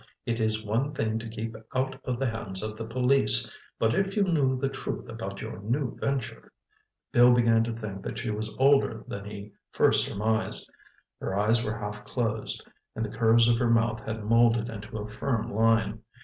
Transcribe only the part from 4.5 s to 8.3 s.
the truth about your new venture—" Bill began to think that